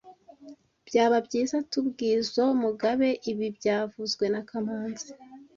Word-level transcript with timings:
Byaba 0.87 1.17
byiza 1.27 1.57
tubwizoe 1.71 2.51
Mugabe 2.63 3.09
ibi 3.31 3.47
byavuzwe 3.57 4.25
na 4.33 4.41
kamanzi 4.49 5.09